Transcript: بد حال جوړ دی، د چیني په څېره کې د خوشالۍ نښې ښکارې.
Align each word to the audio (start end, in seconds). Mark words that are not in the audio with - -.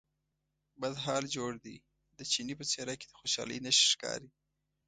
بد 0.81 0.95
حال 1.03 1.23
جوړ 1.35 1.51
دی، 1.65 1.77
د 2.17 2.19
چیني 2.31 2.53
په 2.59 2.65
څېره 2.71 2.93
کې 2.99 3.05
د 3.07 3.13
خوشالۍ 3.19 3.59
نښې 3.65 3.85
ښکارې. 3.91 4.29